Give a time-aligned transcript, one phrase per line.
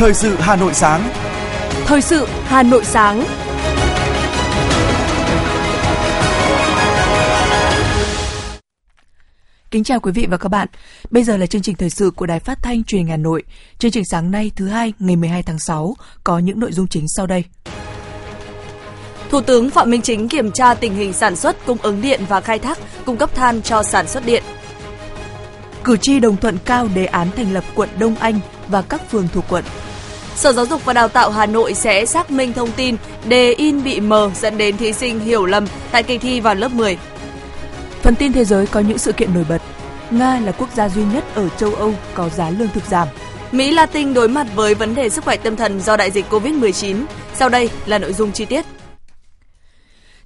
[0.00, 1.10] Thời sự Hà Nội sáng.
[1.86, 3.24] Thời sự Hà Nội sáng.
[9.70, 10.68] Kính chào quý vị và các bạn.
[11.10, 13.42] Bây giờ là chương trình thời sự của Đài Phát thanh Truyền hình Hà Nội.
[13.78, 15.94] Chương trình sáng nay thứ hai ngày 12 tháng 6
[16.24, 17.44] có những nội dung chính sau đây.
[19.30, 22.40] Thủ tướng Phạm Minh Chính kiểm tra tình hình sản xuất, cung ứng điện và
[22.40, 24.42] khai thác, cung cấp than cho sản xuất điện.
[25.84, 29.28] Cử tri đồng thuận cao đề án thành lập quận Đông Anh và các phường
[29.32, 29.64] thuộc quận.
[30.36, 32.96] Sở Giáo dục và Đào tạo Hà Nội sẽ xác minh thông tin
[33.28, 36.72] đề in bị mờ dẫn đến thí sinh hiểu lầm tại kỳ thi vào lớp
[36.72, 36.98] 10.
[38.02, 39.62] Phần tin thế giới có những sự kiện nổi bật.
[40.10, 43.08] Nga là quốc gia duy nhất ở châu Âu có giá lương thực giảm.
[43.52, 47.04] Mỹ Latin đối mặt với vấn đề sức khỏe tâm thần do đại dịch COVID-19.
[47.34, 48.64] Sau đây là nội dung chi tiết.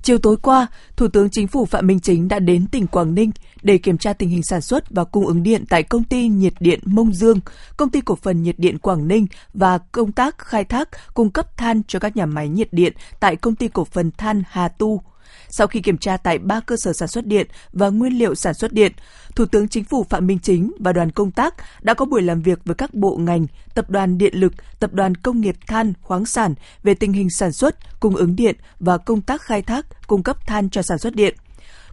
[0.05, 3.31] Chiều tối qua, Thủ tướng Chính phủ Phạm Minh Chính đã đến tỉnh Quảng Ninh
[3.63, 6.53] để kiểm tra tình hình sản xuất và cung ứng điện tại công ty nhiệt
[6.61, 7.41] điện Mông Dương,
[7.77, 11.57] công ty cổ phần nhiệt điện Quảng Ninh và công tác khai thác cung cấp
[11.57, 15.03] than cho các nhà máy nhiệt điện tại công ty cổ phần than Hà Tu.
[15.49, 18.55] Sau khi kiểm tra tại ba cơ sở sản xuất điện và nguyên liệu sản
[18.55, 18.93] xuất điện,
[19.37, 22.43] Thủ tướng Chính phủ Phạm Minh Chính và đoàn công tác đã có buổi làm
[22.43, 26.27] việc với các bộ ngành, Tập đoàn Điện lực, Tập đoàn Công nghiệp Than, Khoáng
[26.27, 30.23] sản về tình hình sản xuất, cung ứng điện và công tác khai thác, cung
[30.23, 31.35] cấp than cho sản xuất điện.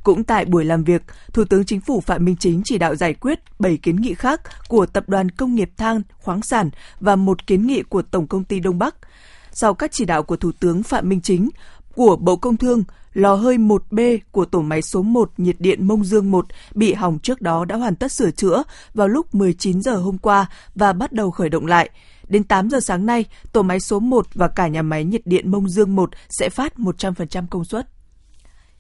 [0.04, 1.02] Cũng tại buổi làm việc,
[1.34, 4.42] Thủ tướng Chính phủ Phạm Minh Chính chỉ đạo giải quyết 7 kiến nghị khác
[4.68, 8.44] của Tập đoàn Công nghiệp Than, Khoáng sản và một kiến nghị của Tổng công
[8.44, 8.96] ty Đông Bắc.
[9.52, 11.50] Sau các chỉ đạo của Thủ tướng Phạm Minh Chính,
[12.02, 16.04] của Bộ Công Thương, lò hơi 1B của tổ máy số 1 nhiệt điện Mông
[16.04, 18.64] Dương 1 bị hỏng trước đó đã hoàn tất sửa chữa
[18.94, 21.90] vào lúc 19 giờ hôm qua và bắt đầu khởi động lại.
[22.28, 25.52] Đến 8 giờ sáng nay, tổ máy số 1 và cả nhà máy nhiệt điện
[25.52, 27.88] Mông Dương 1 sẽ phát 100% công suất.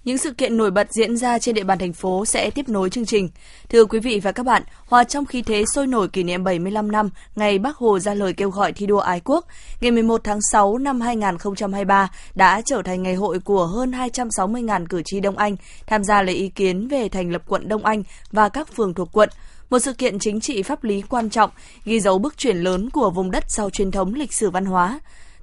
[0.06, 2.90] Những sự kiện nổi bật diễn ra trên địa bàn thành phố sẽ tiếp nối
[2.90, 3.30] chương trình.
[3.70, 6.92] Thưa quý vị và các bạn, hòa trong khí thế sôi nổi kỷ niệm 75
[6.92, 9.46] năm ngày Bác Hồ ra lời kêu gọi thi đua ái quốc,
[9.82, 15.02] ngày 11 tháng 6 năm 2023 đã trở thành ngày hội của hơn 260.000 cử
[15.06, 15.56] tri Đông Anh
[15.88, 19.09] tham gia lấy ý kiến về thành lập quận Đông Anh và các phường thuộc
[19.12, 19.30] quận
[19.70, 21.50] một sự kiện chính trị pháp lý quan trọng,
[21.86, 25.00] ghi dấu bước chuyển lớn của vùng đất sau truyền thống lịch sử văn hóa.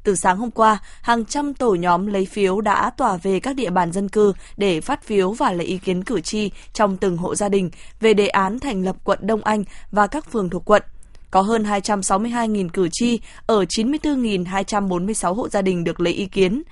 [0.09, 3.71] Từ sáng hôm qua, hàng trăm tổ nhóm lấy phiếu đã tỏa về các địa
[3.71, 7.35] bàn dân cư để phát phiếu và lấy ý kiến cử tri trong từng hộ
[7.35, 7.71] gia đình
[8.01, 10.83] về đề án thành lập quận Đông Anh và các phường thuộc quận.
[11.31, 16.63] Có hơn 262.000 cử tri ở 94.246 hộ gia đình được lấy ý kiến.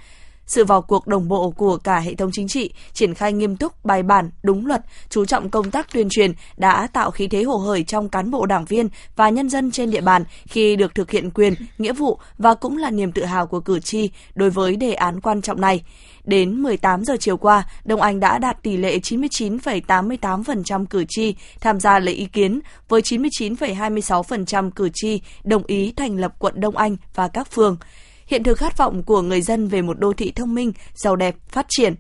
[0.47, 3.85] Sự vào cuộc đồng bộ của cả hệ thống chính trị, triển khai nghiêm túc,
[3.85, 7.57] bài bản, đúng luật, chú trọng công tác tuyên truyền đã tạo khí thế hồ
[7.57, 11.11] hởi trong cán bộ đảng viên và nhân dân trên địa bàn khi được thực
[11.11, 14.77] hiện quyền, nghĩa vụ và cũng là niềm tự hào của cử tri đối với
[14.77, 15.83] đề án quan trọng này.
[16.25, 21.81] Đến 18 giờ chiều qua, Đông Anh đã đạt tỷ lệ 99,88% cử tri tham
[21.81, 26.97] gia lấy ý kiến, với 99,26% cử tri đồng ý thành lập quận Đông Anh
[27.15, 27.77] và các phường
[28.27, 31.37] hiện thực khát vọng của người dân về một đô thị thông minh, giàu đẹp,
[31.49, 31.95] phát triển.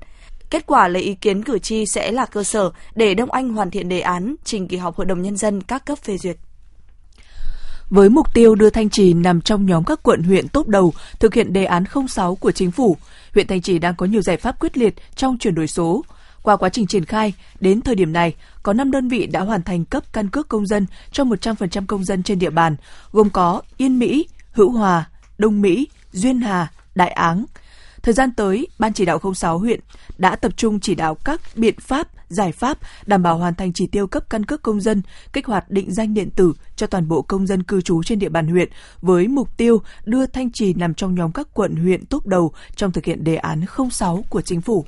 [0.51, 3.71] Kết quả lấy ý kiến cử tri sẽ là cơ sở để Đông Anh hoàn
[3.71, 6.37] thiện đề án trình kỳ họp Hội đồng Nhân dân các cấp phê duyệt.
[7.91, 11.35] Với mục tiêu đưa Thanh Trì nằm trong nhóm các quận huyện tốt đầu thực
[11.35, 12.97] hiện đề án 06 của chính phủ,
[13.35, 16.05] huyện Thanh Trì đang có nhiều giải pháp quyết liệt trong chuyển đổi số.
[16.43, 19.63] Qua quá trình triển khai, đến thời điểm này, có 5 đơn vị đã hoàn
[19.63, 22.77] thành cấp căn cước công dân cho 100% công dân trên địa bàn,
[23.13, 25.05] gồm có Yên Mỹ, Hữu Hòa,
[25.39, 27.45] Đông Mỹ, Duyên Hà, Đại Áng.
[28.03, 29.81] Thời gian tới, Ban chỉ đạo 06 huyện
[30.19, 33.87] đã tập trung chỉ đạo các biện pháp, giải pháp đảm bảo hoàn thành chỉ
[33.87, 37.23] tiêu cấp căn cước công dân, kích hoạt định danh điện tử cho toàn bộ
[37.23, 38.69] công dân cư trú trên địa bàn huyện
[39.01, 42.93] với mục tiêu đưa Thanh Trì nằm trong nhóm các quận huyện tốt đầu trong
[42.93, 44.85] thực hiện đề án 06 của chính phủ.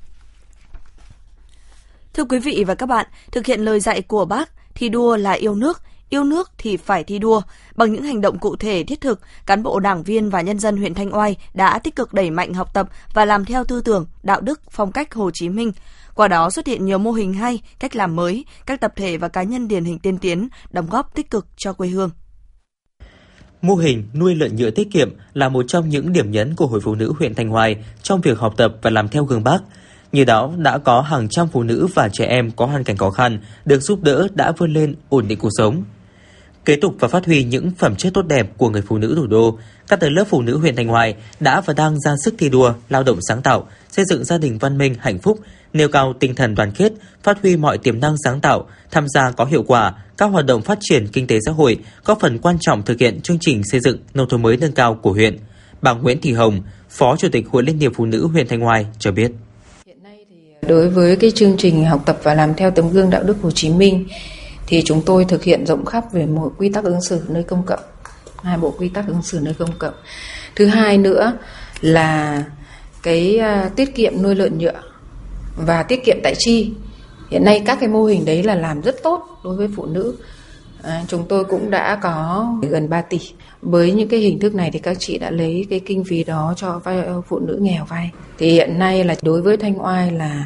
[2.15, 5.33] Thưa quý vị và các bạn, thực hiện lời dạy của bác, thi đua là
[5.33, 7.43] yêu nước, yêu nước thì phải thi đua.
[7.75, 10.77] Bằng những hành động cụ thể thiết thực, cán bộ đảng viên và nhân dân
[10.77, 14.07] huyện Thanh Oai đã tích cực đẩy mạnh học tập và làm theo tư tưởng,
[14.23, 15.73] đạo đức, phong cách Hồ Chí Minh.
[16.15, 19.29] Qua đó xuất hiện nhiều mô hình hay, cách làm mới, các tập thể và
[19.29, 22.11] cá nhân điển hình tiên tiến, đóng góp tích cực cho quê hương.
[23.63, 26.81] Mô hình nuôi lợn nhựa tiết kiệm là một trong những điểm nhấn của Hội
[26.81, 29.59] Phụ Nữ huyện Thanh Hoài trong việc học tập và làm theo gương bác.
[30.13, 33.11] Như đó đã có hàng trăm phụ nữ và trẻ em có hoàn cảnh khó
[33.11, 35.85] khăn được giúp đỡ đã vươn lên ổn định cuộc sống.
[36.69, 39.27] Kế tục và phát huy những phẩm chất tốt đẹp của người phụ nữ thủ
[39.27, 42.49] đô, các tầng lớp phụ nữ huyện Thanh Hoài đã và đang ra sức thi
[42.49, 45.39] đua, lao động sáng tạo, xây dựng gia đình văn minh, hạnh phúc,
[45.73, 46.93] nêu cao tinh thần đoàn kết,
[47.23, 50.63] phát huy mọi tiềm năng sáng tạo, tham gia có hiệu quả các hoạt động
[50.63, 53.81] phát triển kinh tế xã hội, góp phần quan trọng thực hiện chương trình xây
[53.81, 55.39] dựng nông thôn mới nâng cao của huyện.
[55.83, 56.61] Bà Nguyễn Thị Hồng,
[56.91, 59.31] Phó Chủ tịch Hội Liên hiệp Phụ nữ huyện Thanh Hoài cho biết.
[60.69, 63.51] Đối với cái chương trình học tập và làm theo tấm gương đạo đức Hồ
[63.51, 64.07] Chí Minh
[64.69, 67.63] thì chúng tôi thực hiện rộng khắp về một quy tắc ứng xử nơi công
[67.63, 67.81] cộng
[68.43, 69.95] hai bộ quy tắc ứng xử nơi công cộng.
[70.57, 71.33] Thứ hai nữa
[71.81, 72.45] là
[73.03, 74.83] cái à, tiết kiệm nuôi lợn nhựa
[75.57, 76.73] và tiết kiệm tại chi.
[77.31, 80.17] Hiện nay các cái mô hình đấy là làm rất tốt đối với phụ nữ.
[80.83, 83.21] À, chúng tôi cũng đã có gần 3 tỷ.
[83.63, 86.55] Với những cái hình thức này thì các chị đã lấy cái kinh phí đó
[86.57, 90.45] cho ờ, phụ nữ nghèo vay thì hiện nay là đối với thanh oai là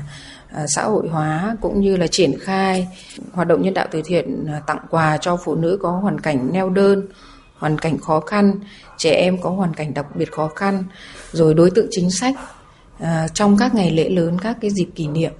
[0.54, 2.88] À, xã hội hóa cũng như là triển khai
[3.32, 6.52] hoạt động nhân đạo từ thiện à, tặng quà cho phụ nữ có hoàn cảnh
[6.52, 7.06] neo đơn,
[7.54, 8.60] hoàn cảnh khó khăn,
[8.98, 10.84] trẻ em có hoàn cảnh đặc biệt khó khăn,
[11.32, 12.34] rồi đối tượng chính sách
[12.98, 15.32] à, trong các ngày lễ lớn, các cái dịp kỷ niệm.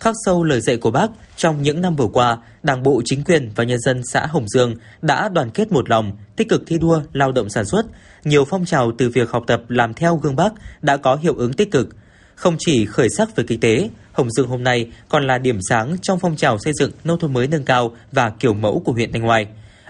[0.00, 3.50] Khắc sâu lời dạy của bác, trong những năm vừa qua, Đảng bộ, chính quyền
[3.56, 7.00] và nhân dân xã Hồng Dương đã đoàn kết một lòng, tích cực thi đua
[7.12, 7.86] lao động sản xuất.
[8.24, 10.52] Nhiều phong trào từ việc học tập làm theo gương bác
[10.82, 11.88] đã có hiệu ứng tích cực,
[12.40, 15.96] không chỉ khởi sắc về kinh tế, Hồng Dương hôm nay còn là điểm sáng
[16.02, 19.12] trong phong trào xây dựng nông thôn mới nâng cao và kiểu mẫu của huyện
[19.12, 19.46] Thanh Oai.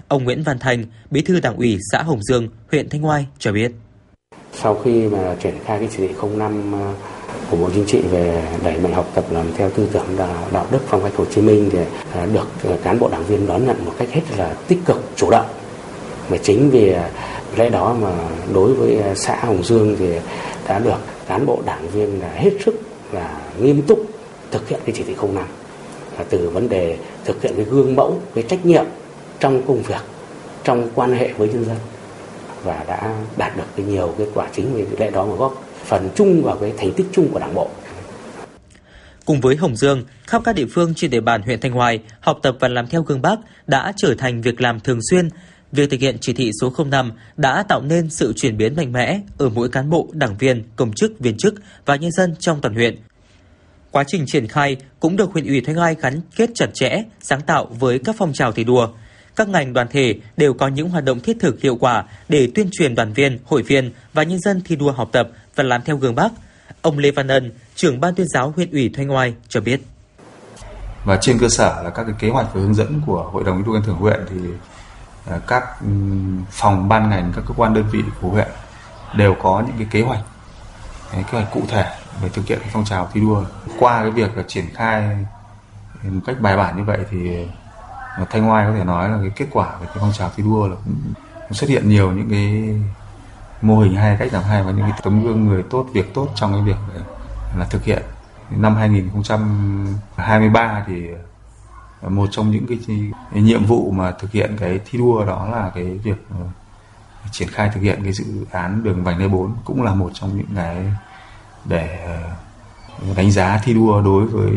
[0.07, 3.51] Ông Nguyễn Văn Thành, Bí thư Đảng ủy xã Hồng Dương, huyện Thanh Oai cho
[3.51, 3.71] biết.
[4.53, 6.93] Sau khi mà triển khai cái chỉ thị 05 ờ,
[7.49, 10.17] của Bộ Chính trị về đẩy mạnh học tập làm theo tư tưởng
[10.51, 11.79] đạo đức phong cách Hồ Chí Minh thì
[12.13, 15.03] ờ, được ờ, cán bộ đảng viên đón nhận một cách hết là tích cực,
[15.15, 15.47] chủ động.
[16.29, 16.95] Và chính vì
[17.55, 18.11] lẽ đó mà
[18.53, 20.07] đối với xã Hồng Dương thì
[20.67, 20.97] đã được
[21.27, 22.81] cán bộ đảng viên là hết sức
[23.11, 24.05] là nghiêm túc
[24.51, 25.35] thực hiện cái chỉ thị 05
[26.17, 28.85] là từ vấn đề thực hiện cái gương mẫu cái trách nhiệm
[29.39, 30.01] trong công việc
[30.63, 31.77] trong quan hệ với nhân dân
[32.63, 36.09] và đã đạt được cái nhiều kết quả chính vì lẽ đó mà góp phần
[36.15, 37.69] chung vào cái thành tích chung của đảng bộ.
[39.25, 42.39] Cùng với Hồng Dương, khắp các địa phương trên địa bàn huyện Thanh Hoài, học
[42.43, 43.35] tập và làm theo gương Bác
[43.67, 45.29] đã trở thành việc làm thường xuyên,
[45.71, 49.19] Việc thực hiện chỉ thị số 05 đã tạo nên sự chuyển biến mạnh mẽ
[49.37, 51.53] ở mỗi cán bộ, đảng viên, công chức, viên chức
[51.85, 52.97] và nhân dân trong toàn huyện.
[53.91, 57.41] Quá trình triển khai cũng được huyện ủy Thanh Oai gắn kết chặt chẽ, sáng
[57.41, 58.87] tạo với các phong trào thi đua.
[59.35, 62.69] Các ngành đoàn thể đều có những hoạt động thiết thực hiệu quả để tuyên
[62.71, 65.97] truyền đoàn viên, hội viên và nhân dân thi đua học tập và làm theo
[65.97, 66.29] gương Bác.
[66.81, 69.81] Ông Lê Văn Ân, trưởng ban tuyên giáo huyện ủy Thanh Oai cho biết.
[71.05, 73.57] Và trên cơ sở là các cái kế hoạch và hướng dẫn của Hội đồng
[73.57, 74.35] thi đua khen thưởng huyện thì
[75.25, 75.87] Ờ, các ừ,
[76.49, 78.47] phòng ban ngành, các cơ quan đơn vị của huyện
[79.15, 80.19] đều có những cái kế hoạch
[81.11, 81.85] kế hoạch cụ thể
[82.21, 83.43] về thực hiện phong trào thi đua.
[83.79, 85.25] Qua cái việc là triển khai
[86.03, 87.47] một cách bài bản như vậy thì
[88.17, 90.43] ờ, thanh oai có thể nói là cái kết quả về cái phong trào thi
[90.43, 91.13] đua là cũng
[91.53, 92.75] xuất hiện nhiều những cái
[93.61, 96.27] mô hình hay, cách làm hay và những cái tấm gương người tốt, việc tốt
[96.35, 96.77] trong cái việc
[97.57, 98.03] là thực hiện.
[98.49, 101.07] Năm 2023 thì
[102.09, 102.77] một trong những cái,
[103.33, 106.47] cái nhiệm vụ mà thực hiện cái thi đua đó là cái việc uh,
[107.31, 110.37] triển khai thực hiện cái dự án đường vành đai 4 cũng là một trong
[110.37, 110.85] những cái
[111.65, 112.17] để
[113.09, 114.51] uh, đánh giá thi đua đối với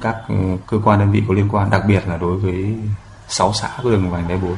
[0.00, 2.74] các uh, cơ quan đơn vị có liên quan, đặc biệt là đối với
[3.28, 4.56] 6 xã của đường vành đai 4.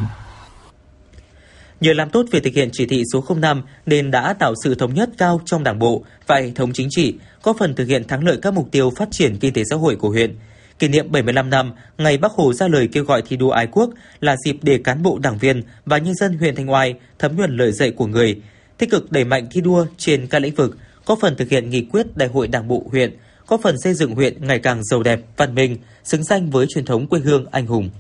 [1.81, 4.95] Nhờ làm tốt việc thực hiện chỉ thị số 05 nên đã tạo sự thống
[4.95, 8.25] nhất cao trong đảng bộ và hệ thống chính trị, góp phần thực hiện thắng
[8.25, 10.37] lợi các mục tiêu phát triển kinh tế xã hội của huyện
[10.79, 13.91] kỷ niệm 75 năm ngày Bác Hồ ra lời kêu gọi thi đua ái quốc
[14.21, 17.57] là dịp để cán bộ đảng viên và nhân dân huyện Thanh Oai thấm nhuần
[17.57, 18.41] lời dạy của người,
[18.79, 21.85] tích cực đẩy mạnh thi đua trên các lĩnh vực, có phần thực hiện nghị
[21.93, 23.17] quyết Đại hội Đảng bộ huyện,
[23.47, 26.85] có phần xây dựng huyện ngày càng giàu đẹp, văn minh, xứng danh với truyền
[26.85, 27.91] thống quê hương anh hùng.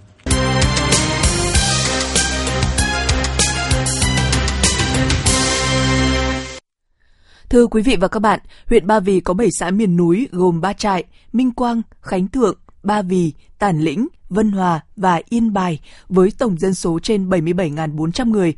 [7.50, 10.60] Thưa quý vị và các bạn, huyện Ba Vì có 7 xã miền núi gồm
[10.60, 15.78] Ba Trại, Minh Quang, Khánh Thượng, Ba Vì, Tản Lĩnh, Vân Hòa và Yên Bài
[16.08, 18.54] với tổng dân số trên 77.400 người.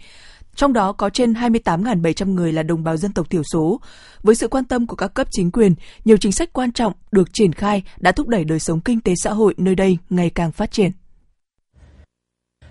[0.57, 3.81] Trong đó có trên 28.700 người là đồng bào dân tộc thiểu số.
[4.23, 7.29] Với sự quan tâm của các cấp chính quyền, nhiều chính sách quan trọng được
[7.33, 10.53] triển khai đã thúc đẩy đời sống kinh tế xã hội nơi đây ngày càng
[10.53, 10.91] phát triển.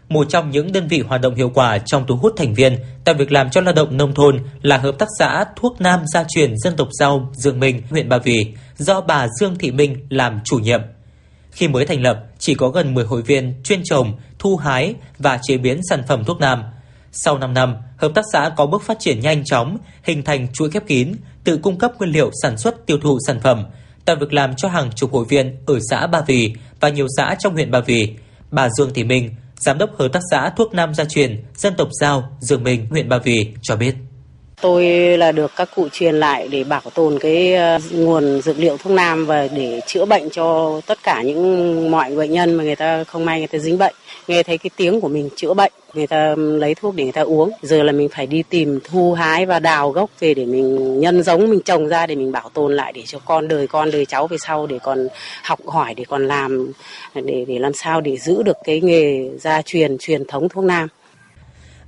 [0.10, 3.16] Một trong những đơn vị hoạt động hiệu quả trong thu hút thành viên tạo
[3.16, 6.58] việc làm cho lao động nông thôn là Hợp tác xã Thuốc Nam Gia truyền
[6.58, 10.60] Dân tộc Giao Dương Minh, huyện Ba Vì, do bà Dương Thị Minh làm chủ
[10.60, 10.82] nhiệm.
[11.56, 15.40] Khi mới thành lập, chỉ có gần 10 hội viên chuyên trồng, thu hái và
[15.44, 16.64] chế biến sản phẩm thuốc nam.
[17.12, 20.70] Sau 5 năm, hợp tác xã có bước phát triển nhanh chóng, hình thành chuỗi
[20.70, 23.66] khép kín, tự cung cấp nguyên liệu sản xuất tiêu thụ sản phẩm,
[24.06, 27.36] tạo việc làm cho hàng chục hội viên ở xã Ba Vì và nhiều xã
[27.40, 28.16] trong huyện Ba Vì.
[28.52, 31.88] Bà Dương Thị Minh Giám đốc Hợp tác xã Thuốc Nam Gia Truyền, dân tộc
[32.02, 33.96] Giao, Dương Minh, huyện Ba Vì cho biết.
[34.62, 34.86] Tôi
[35.18, 38.94] là được các cụ truyền lại để bảo tồn cái ờ, nguồn dược liệu thuốc
[38.94, 43.04] nam và để chữa bệnh cho tất cả những mọi bệnh nhân mà người ta
[43.04, 43.96] không may người ta dính bệnh.
[44.28, 47.22] Nghe thấy cái tiếng của mình chữa bệnh, người ta lấy thuốc để người ta
[47.22, 47.52] uống.
[47.62, 51.24] Giờ là mình phải đi tìm thu hái và đào gốc về để mình nhân
[51.24, 54.06] giống mình trồng ra để mình bảo tồn lại để cho con đời con đời
[54.06, 55.08] cháu về sau để còn
[55.44, 56.72] học hỏi để còn làm
[57.16, 60.88] để để làm sao để giữ được cái nghề gia truyền truyền thống thuốc nam.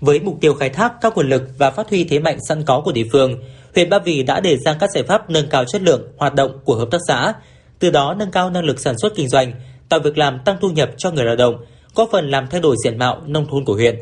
[0.02, 2.82] Với mục tiêu khai thác các nguồn lực và phát huy thế mạnh sẵn có
[2.82, 3.36] của địa phương,
[3.76, 6.60] huyện Ba Vì đã đề ra các giải pháp nâng cao chất lượng hoạt động
[6.66, 7.34] của hợp tác xã,
[7.80, 9.54] từ đó nâng cao năng lực sản xuất kinh doanh,
[9.90, 11.56] tạo việc làm tăng thu nhập cho người lao động,
[11.96, 13.96] góp phần làm thay đổi diện mạo nông thôn của huyện.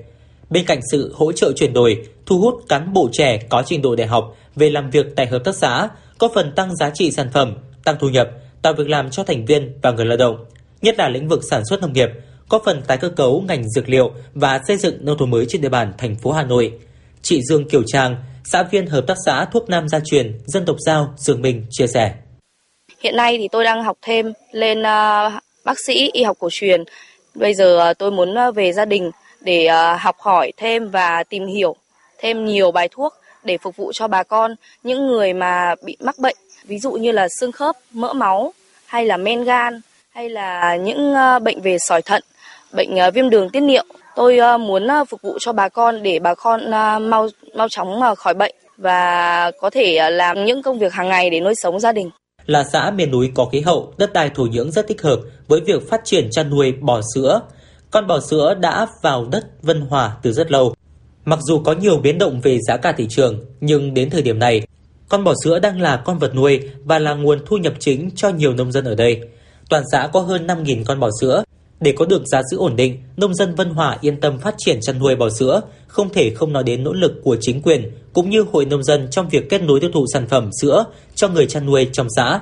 [0.49, 3.95] Bên cạnh sự hỗ trợ chuyển đổi, thu hút cán bộ trẻ có trình độ
[3.95, 7.29] đại học về làm việc tại hợp tác xã, góp phần tăng giá trị sản
[7.33, 8.29] phẩm, tăng thu nhập,
[8.61, 10.45] tạo việc làm cho thành viên và người lao động,
[10.81, 12.09] nhất là lĩnh vực sản xuất nông nghiệp,
[12.49, 15.61] có phần tái cơ cấu ngành dược liệu và xây dựng nông thôn mới trên
[15.61, 16.73] địa bàn thành phố Hà Nội.
[17.21, 20.75] Chị Dương Kiều Trang, xã viên hợp tác xã thuốc nam gia truyền dân tộc
[20.85, 22.13] Giao Dương Minh chia sẻ.
[22.99, 25.31] Hiện nay thì tôi đang học thêm lên ờ,
[25.63, 26.83] bác sĩ y học cổ truyền.
[27.35, 29.11] Bây giờ ờ, tôi muốn ờ, về gia đình
[29.41, 29.67] để
[29.99, 31.75] học hỏi thêm và tìm hiểu
[32.19, 36.19] thêm nhiều bài thuốc để phục vụ cho bà con những người mà bị mắc
[36.19, 38.53] bệnh ví dụ như là xương khớp, mỡ máu
[38.85, 42.23] hay là men gan hay là những bệnh về sỏi thận,
[42.73, 43.83] bệnh uh, viêm đường tiết niệu.
[44.15, 46.71] Tôi uh, muốn ờ, phục vụ cho bà con để bà con
[47.09, 51.39] mau mau chóng khỏi bệnh và có thể làm những công việc hàng ngày để
[51.39, 52.09] nuôi sống gia đình
[52.45, 55.61] là xã miền núi có khí hậu, đất đai thổ nhưỡng rất thích hợp với
[55.61, 57.41] việc phát triển chăn nuôi bò sữa.
[57.91, 60.73] Con bò sữa đã vào đất Vân Hòa từ rất lâu.
[61.25, 64.39] Mặc dù có nhiều biến động về giá cả thị trường, nhưng đến thời điểm
[64.39, 64.61] này,
[65.09, 68.29] con bò sữa đang là con vật nuôi và là nguồn thu nhập chính cho
[68.29, 69.21] nhiều nông dân ở đây.
[69.69, 71.43] Toàn xã có hơn 5.000 con bò sữa.
[71.79, 74.79] Để có được giá sữa ổn định, nông dân Vân Hòa yên tâm phát triển
[74.81, 78.29] chăn nuôi bò sữa, không thể không nói đến nỗ lực của chính quyền cũng
[78.29, 81.45] như hội nông dân trong việc kết nối tiêu thụ sản phẩm sữa cho người
[81.45, 82.39] chăn nuôi trong xã.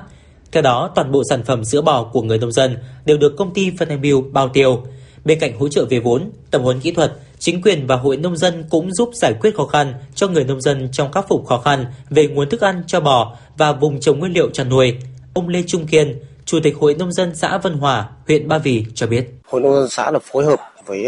[0.52, 3.54] Theo đó, toàn bộ sản phẩm sữa bò của người nông dân đều được công
[3.54, 4.82] ty Vinamilk bao tiêu.
[5.24, 8.36] Bên cạnh hỗ trợ về vốn, tập huấn kỹ thuật, chính quyền và hội nông
[8.36, 11.58] dân cũng giúp giải quyết khó khăn cho người nông dân trong khắc phục khó
[11.58, 14.94] khăn về nguồn thức ăn cho bò và vùng trồng nguyên liệu chăn nuôi.
[15.34, 18.86] Ông Lê Trung Kiên, Chủ tịch Hội Nông dân xã Vân Hòa, huyện Ba Vì
[18.94, 19.26] cho biết.
[19.46, 21.06] Hội Nông dân xã là phối hợp với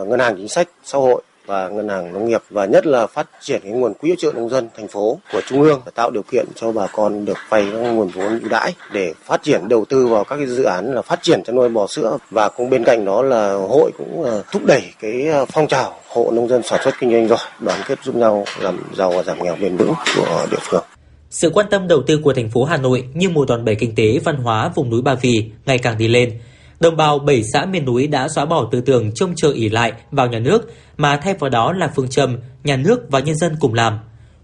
[0.00, 3.06] uh, Ngân hàng Chính sách Xã hội và ngân hàng nông nghiệp và nhất là
[3.06, 5.92] phát triển cái nguồn quỹ hỗ trợ nông dân thành phố của trung ương để
[5.94, 9.42] tạo điều kiện cho bà con được vay các nguồn vốn ưu đãi để phát
[9.42, 12.18] triển đầu tư vào các cái dự án là phát triển chăn nuôi bò sữa
[12.30, 16.00] và cũng bên cạnh đó là hội cũng ờ, thúc đẩy cái ờ, phong trào
[16.08, 19.22] hộ nông dân sản xuất kinh doanh giỏi đoàn kết giúp nhau làm giàu và
[19.22, 20.84] giảm nghèo bền vững của địa phương.
[21.30, 23.94] Sự quan tâm đầu tư của thành phố Hà Nội như một đòn bẩy kinh
[23.94, 25.32] tế văn hóa vùng núi Ba Vì
[25.66, 26.38] ngày càng đi lên
[26.80, 29.92] đồng bào bảy xã miền núi đã xóa bỏ tư tưởng trông chờ ỉ lại
[30.10, 33.56] vào nhà nước mà thay vào đó là phương châm nhà nước và nhân dân
[33.60, 33.98] cùng làm.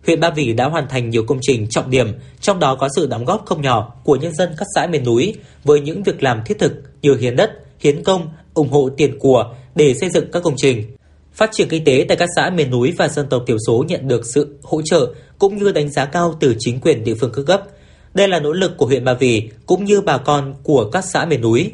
[0.06, 2.08] Huyện Ba Vì đã hoàn thành nhiều công trình trọng điểm,
[2.40, 5.34] trong đó có sự đóng góp không nhỏ của nhân dân các xã miền núi
[5.64, 6.72] với những việc làm thiết thực
[7.02, 7.50] như hiến đất,
[7.80, 10.96] hiến công, ủng hộ tiền của để xây dựng các công trình.
[11.32, 14.08] Phát triển kinh tế tại các xã miền núi và dân tộc thiểu số nhận
[14.08, 15.08] được sự hỗ trợ
[15.44, 17.62] cũng như đánh giá cao từ chính quyền địa phương các cấp.
[18.14, 21.24] Đây là nỗ lực của huyện Ba Vì cũng như bà con của các xã
[21.24, 21.70] miền núi.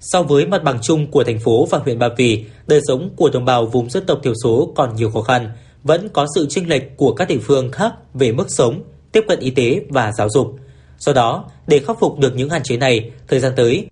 [0.00, 3.30] So với mặt bằng chung của thành phố và huyện Ba Vì, đời sống của
[3.30, 5.50] đồng bào vùng dân tộc thiểu số còn nhiều khó khăn,
[5.84, 8.82] vẫn có sự chênh lệch của các địa phương khác về mức sống,
[9.12, 10.58] tiếp cận y tế và giáo dục.
[10.98, 13.86] Do đó, để khắc phục được những hạn chế này, thời gian tới,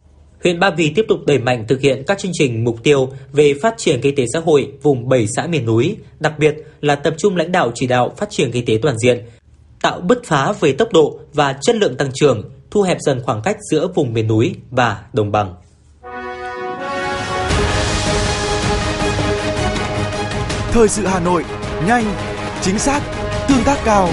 [0.45, 3.55] huyện Ba Vì tiếp tục đẩy mạnh thực hiện các chương trình mục tiêu về
[3.63, 7.15] phát triển kinh tế xã hội vùng 7 xã miền núi, đặc biệt là tập
[7.19, 9.25] trung lãnh đạo chỉ đạo phát triển kinh tế toàn diện,
[9.83, 13.43] tạo bứt phá về tốc độ và chất lượng tăng trưởng, thu hẹp dần khoảng
[13.43, 15.55] cách giữa vùng miền núi và đồng bằng.
[20.73, 21.45] Thời sự Hà Nội,
[21.87, 22.05] nhanh,
[22.63, 23.03] chính xác,
[23.49, 24.09] tương tác cao.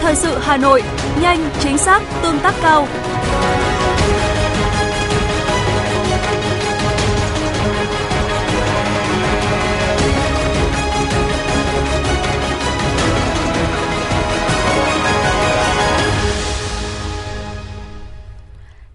[0.00, 0.82] Thời sự Hà Nội,
[1.22, 2.86] nhanh, chính xác, tương tác cao.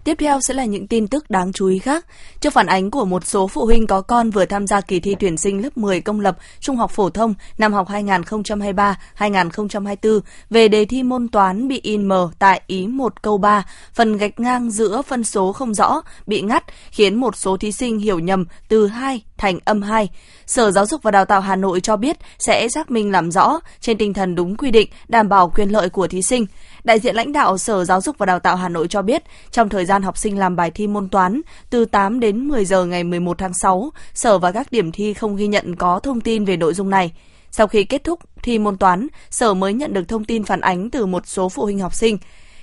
[0.08, 2.06] Tiếp theo sẽ là những tin tức đáng chú ý khác.
[2.40, 5.16] Trước phản ánh của một số phụ huynh có con vừa tham gia kỳ thi
[5.20, 10.84] tuyển sinh lớp 10 công lập trung học phổ thông năm học 2023-2024 về đề
[10.84, 15.02] thi môn toán bị in mờ tại ý 1 câu 3, phần gạch ngang giữa
[15.02, 19.22] phân số không rõ, bị ngắt, khiến một số thí sinh hiểu nhầm từ 2
[19.38, 20.08] thành âm 2.
[20.48, 23.60] Sở Giáo dục và Đào tạo Hà Nội cho biết sẽ xác minh làm rõ
[23.80, 26.46] trên tinh thần đúng quy định, đảm bảo quyền lợi của thí sinh.
[26.84, 29.68] Đại diện lãnh đạo Sở Giáo dục và Đào tạo Hà Nội cho biết, trong
[29.68, 31.40] thời gian học sinh làm bài thi môn toán
[31.70, 35.36] từ 8 đến 10 giờ ngày 11 tháng 6, Sở và các điểm thi không
[35.36, 37.12] ghi nhận có thông tin về nội dung này.
[37.50, 40.90] Sau khi kết thúc thi môn toán, Sở mới nhận được thông tin phản ánh
[40.90, 42.18] từ một số phụ huynh học sinh.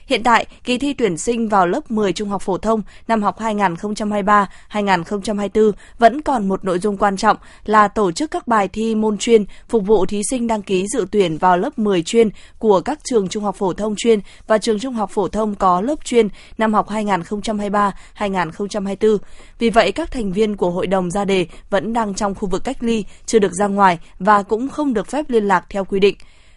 [0.08, 3.40] Hiện tại, kỳ thi tuyển sinh vào lớp 10 trung học phổ thông năm học
[3.40, 9.18] 2023-2024 vẫn còn một nội dung quan trọng là tổ chức các bài thi môn
[9.18, 13.00] chuyên phục vụ thí sinh đăng ký dự tuyển vào lớp 10 chuyên của các
[13.04, 16.28] trường trung học phổ thông chuyên và trường trung học phổ thông có lớp chuyên
[16.58, 19.18] năm học 2023-2024.
[19.60, 22.64] Vì vậy, các thành viên của hội đồng ra đề vẫn đang trong khu vực
[22.64, 26.00] cách ly, chưa được ra ngoài và cũng không được phép liên lạc theo quy
[26.00, 26.16] định.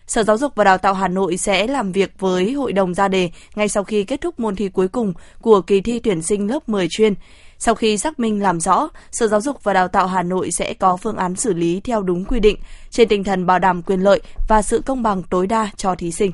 [0.09, 3.09] Sở Giáo dục và Đào tạo Hà Nội sẽ làm việc với Hội đồng ra
[3.09, 6.50] đề ngay sau khi kết thúc môn thi cuối cùng của kỳ thi tuyển sinh
[6.50, 7.15] lớp 10 chuyên.
[7.59, 10.75] Sau khi xác minh làm rõ, Sở Giáo dục và Đào tạo Hà Nội sẽ
[10.75, 12.59] có phương án xử lý theo đúng quy định,
[12.91, 16.11] trên tinh thần bảo đảm quyền lợi và sự công bằng tối đa cho thí
[16.11, 16.33] sinh.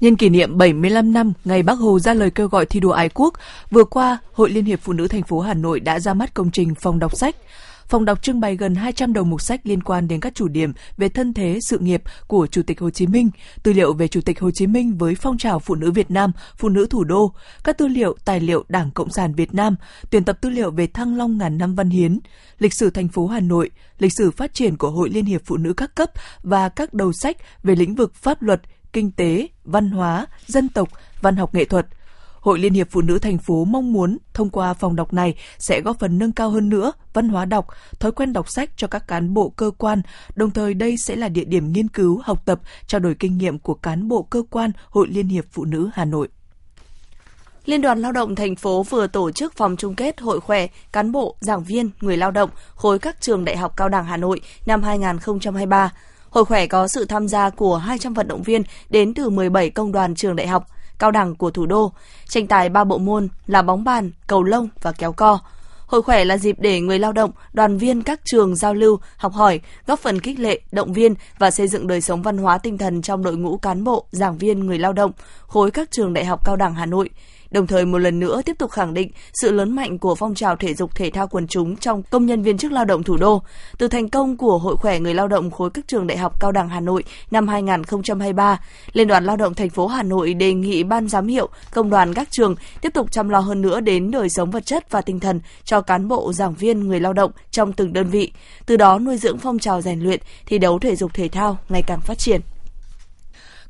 [0.00, 3.08] Nhân kỷ niệm 75 năm ngày Bác Hồ ra lời kêu gọi thi đua ái
[3.08, 3.34] quốc,
[3.70, 6.50] vừa qua, Hội Liên hiệp Phụ nữ thành phố Hà Nội đã ra mắt công
[6.50, 7.36] trình phòng đọc sách.
[7.90, 10.72] Phòng đọc trưng bày gần 200 đầu mục sách liên quan đến các chủ điểm
[10.96, 13.30] về thân thế, sự nghiệp của Chủ tịch Hồ Chí Minh,
[13.62, 16.32] tư liệu về Chủ tịch Hồ Chí Minh với phong trào phụ nữ Việt Nam,
[16.56, 17.32] phụ nữ thủ đô,
[17.64, 19.76] các tư liệu, tài liệu Đảng Cộng sản Việt Nam,
[20.10, 22.18] tuyển tập tư liệu về Thăng Long ngàn năm văn hiến,
[22.58, 25.56] lịch sử thành phố Hà Nội, lịch sử phát triển của Hội Liên hiệp Phụ
[25.56, 26.10] nữ các cấp
[26.42, 28.60] và các đầu sách về lĩnh vực pháp luật,
[28.92, 30.88] kinh tế, văn hóa, dân tộc,
[31.20, 31.86] văn học nghệ thuật–
[32.40, 35.80] Hội Liên hiệp Phụ nữ thành phố mong muốn thông qua phòng đọc này sẽ
[35.80, 37.66] góp phần nâng cao hơn nữa văn hóa đọc,
[38.00, 40.02] thói quen đọc sách cho các cán bộ cơ quan,
[40.34, 43.58] đồng thời đây sẽ là địa điểm nghiên cứu, học tập, trao đổi kinh nghiệm
[43.58, 46.28] của cán bộ cơ quan Hội Liên hiệp Phụ nữ Hà Nội.
[47.64, 51.12] Liên đoàn Lao động thành phố vừa tổ chức vòng chung kết hội khỏe cán
[51.12, 54.40] bộ, giảng viên, người lao động khối các trường đại học cao đẳng Hà Nội
[54.66, 55.92] năm 2023.
[56.30, 59.92] Hội khỏe có sự tham gia của 200 vận động viên đến từ 17 công
[59.92, 60.66] đoàn trường đại học,
[61.00, 61.92] cao đẳng của thủ đô,
[62.28, 65.38] tranh tài ba bộ môn là bóng bàn, cầu lông và kéo co.
[65.86, 69.32] Hội khỏe là dịp để người lao động, đoàn viên các trường giao lưu, học
[69.32, 72.78] hỏi, góp phần khích lệ, động viên và xây dựng đời sống văn hóa tinh
[72.78, 75.12] thần trong đội ngũ cán bộ, giảng viên người lao động,
[75.46, 77.10] khối các trường đại học cao đẳng Hà Nội
[77.50, 80.56] đồng thời một lần nữa tiếp tục khẳng định sự lớn mạnh của phong trào
[80.56, 83.42] thể dục thể thao quần chúng trong công nhân viên chức lao động thủ đô.
[83.78, 86.52] Từ thành công của Hội khỏe người lao động khối các trường đại học cao
[86.52, 88.60] đẳng Hà Nội năm 2023,
[88.92, 92.14] Liên đoàn Lao động thành phố Hà Nội đề nghị ban giám hiệu, công đoàn
[92.14, 95.20] các trường tiếp tục chăm lo hơn nữa đến đời sống vật chất và tinh
[95.20, 98.32] thần cho cán bộ, giảng viên, người lao động trong từng đơn vị,
[98.66, 101.82] từ đó nuôi dưỡng phong trào rèn luyện, thi đấu thể dục thể thao ngày
[101.86, 102.40] càng phát triển.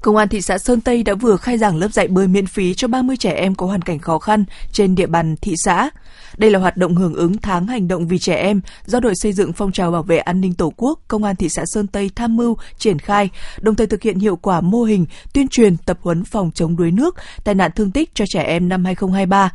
[0.02, 2.74] Công an thị xã Sơn Tây đã vừa khai giảng lớp dạy bơi miễn phí
[2.74, 5.90] cho 30 trẻ em có hoàn cảnh khó khăn trên địa bàn thị xã.
[6.36, 9.32] Đây là hoạt động hưởng ứng tháng hành động vì trẻ em do đội xây
[9.32, 12.10] dựng phong trào bảo vệ an ninh Tổ quốc Công an thị xã Sơn Tây
[12.16, 13.28] tham mưu triển khai,
[13.60, 16.90] đồng thời thực hiện hiệu quả mô hình tuyên truyền tập huấn phòng chống đuối
[16.90, 19.52] nước, tai nạn thương tích cho trẻ em năm 2023.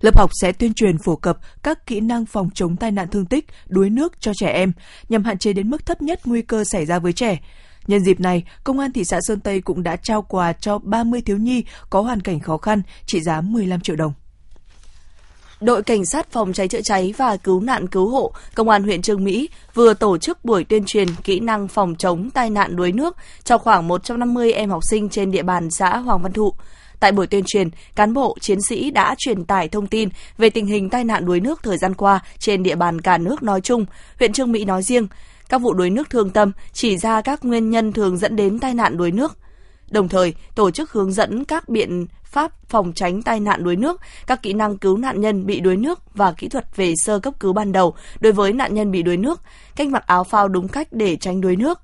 [0.00, 3.26] Lớp học sẽ tuyên truyền phổ cập các kỹ năng phòng chống tai nạn thương
[3.26, 4.72] tích, đuối nước cho trẻ em
[5.08, 7.38] nhằm hạn chế đến mức thấp nhất nguy cơ xảy ra với trẻ.
[7.88, 11.20] Nhân dịp này, Công an thị xã Sơn Tây cũng đã trao quà cho 30
[11.20, 14.12] thiếu nhi có hoàn cảnh khó khăn trị giá 15 triệu đồng.
[15.60, 19.02] Đội Cảnh sát phòng cháy chữa cháy và cứu nạn cứu hộ Công an huyện
[19.02, 22.92] Trương Mỹ vừa tổ chức buổi tuyên truyền kỹ năng phòng chống tai nạn đuối
[22.92, 26.52] nước cho khoảng 150 em học sinh trên địa bàn xã Hoàng Văn Thụ.
[27.00, 30.66] Tại buổi tuyên truyền, cán bộ, chiến sĩ đã truyền tải thông tin về tình
[30.66, 33.86] hình tai nạn đuối nước thời gian qua trên địa bàn cả nước nói chung,
[34.18, 35.06] huyện Trương Mỹ nói riêng,
[35.48, 38.74] các vụ đuối nước thương tâm chỉ ra các nguyên nhân thường dẫn đến tai
[38.74, 39.38] nạn đuối nước.
[39.90, 44.00] Đồng thời, tổ chức hướng dẫn các biện pháp phòng tránh tai nạn đuối nước,
[44.26, 47.34] các kỹ năng cứu nạn nhân bị đuối nước và kỹ thuật về sơ cấp
[47.40, 49.40] cứu ban đầu đối với nạn nhân bị đuối nước,
[49.76, 51.80] cách mặc áo phao đúng cách để tránh đuối nước.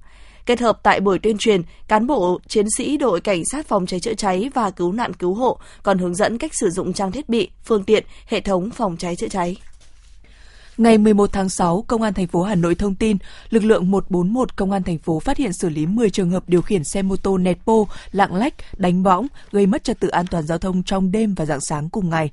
[0.46, 4.00] Kết hợp tại buổi tuyên truyền, cán bộ, chiến sĩ đội cảnh sát phòng cháy
[4.00, 7.28] chữa cháy và cứu nạn cứu hộ còn hướng dẫn cách sử dụng trang thiết
[7.28, 9.56] bị, phương tiện, hệ thống phòng cháy chữa cháy.
[10.78, 13.16] Ngày 11 tháng 6, Công an thành phố Hà Nội thông tin,
[13.50, 16.62] lực lượng 141 Công an thành phố phát hiện xử lý 10 trường hợp điều
[16.62, 20.26] khiển xe mô tô nẹt bô, lạng lách, đánh võng, gây mất trật tự an
[20.26, 22.30] toàn giao thông trong đêm và dạng sáng cùng ngày.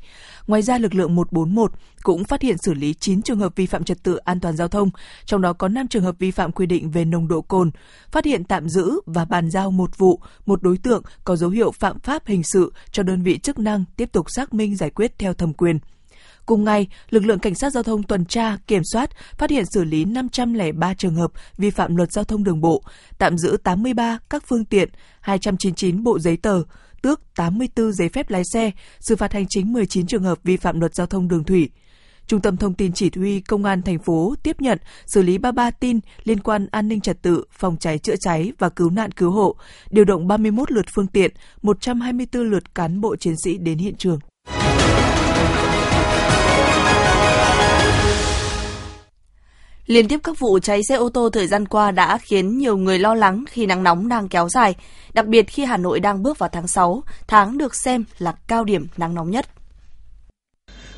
[0.47, 1.71] Ngoài ra, lực lượng 141
[2.03, 4.67] cũng phát hiện xử lý 9 trường hợp vi phạm trật tự an toàn giao
[4.67, 4.89] thông,
[5.25, 7.71] trong đó có 5 trường hợp vi phạm quy định về nồng độ cồn,
[8.11, 11.71] phát hiện tạm giữ và bàn giao một vụ, một đối tượng có dấu hiệu
[11.71, 15.19] phạm pháp hình sự cho đơn vị chức năng tiếp tục xác minh giải quyết
[15.19, 15.79] theo thẩm quyền.
[16.51, 19.83] Cùng ngày, lực lượng cảnh sát giao thông tuần tra, kiểm soát, phát hiện xử
[19.83, 22.83] lý 503 trường hợp vi phạm luật giao thông đường bộ,
[23.17, 24.89] tạm giữ 83 các phương tiện,
[25.21, 26.61] 299 bộ giấy tờ,
[27.01, 30.79] tước 84 giấy phép lái xe, xử phạt hành chính 19 trường hợp vi phạm
[30.79, 31.69] luật giao thông đường thủy.
[32.27, 35.71] Trung tâm Thông tin Chỉ huy Công an thành phố tiếp nhận xử lý 33
[35.71, 39.31] tin liên quan an ninh trật tự, phòng cháy chữa cháy và cứu nạn cứu
[39.31, 39.55] hộ,
[39.89, 44.19] điều động 31 lượt phương tiện, 124 lượt cán bộ chiến sĩ đến hiện trường.
[49.91, 52.99] Liên tiếp các vụ cháy xe ô tô thời gian qua đã khiến nhiều người
[52.99, 54.75] lo lắng khi nắng nóng đang kéo dài,
[55.13, 58.63] đặc biệt khi Hà Nội đang bước vào tháng 6, tháng được xem là cao
[58.63, 59.45] điểm nắng nóng nhất.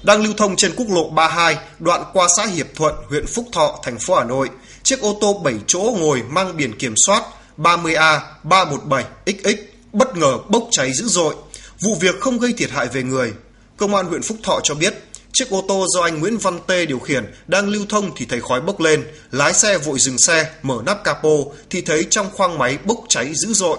[0.03, 3.79] Đang lưu thông trên quốc lộ 32, đoạn qua xã Hiệp Thuận, huyện Phúc Thọ,
[3.83, 4.49] thành phố Hà Nội,
[4.83, 7.23] chiếc ô tô 7 chỗ ngồi mang biển kiểm soát
[7.57, 9.55] 30A317XX
[9.93, 11.35] bất ngờ bốc cháy dữ dội.
[11.81, 13.33] Vụ việc không gây thiệt hại về người.
[13.77, 14.93] Công an huyện Phúc Thọ cho biết,
[15.33, 18.41] chiếc ô tô do anh Nguyễn Văn Tê điều khiển đang lưu thông thì thấy
[18.41, 21.29] khói bốc lên, lái xe vội dừng xe, mở nắp capo
[21.69, 23.77] thì thấy trong khoang máy bốc cháy dữ dội.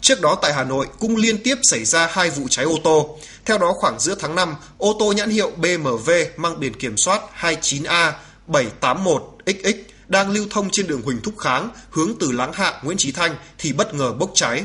[0.00, 3.18] Trước đó tại Hà Nội cũng liên tiếp xảy ra hai vụ cháy ô tô.
[3.44, 7.22] Theo đó khoảng giữa tháng 5, ô tô nhãn hiệu BMW mang biển kiểm soát
[7.40, 8.12] 29A
[8.48, 9.74] 781XX
[10.08, 13.36] đang lưu thông trên đường Huỳnh Thúc Kháng hướng từ Láng Hạ Nguyễn Chí Thanh
[13.58, 14.64] thì bất ngờ bốc cháy.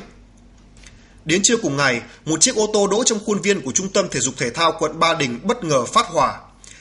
[1.25, 4.09] Đến trưa cùng ngày, một chiếc ô tô đỗ trong khuôn viên của Trung tâm
[4.11, 6.39] Thể dục Thể thao quận Ba Đình bất ngờ phát hỏa.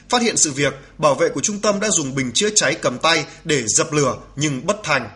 [0.09, 2.97] Phát hiện sự việc, bảo vệ của trung tâm đã dùng bình chữa cháy cầm
[2.97, 5.09] tay để dập lửa nhưng bất thành.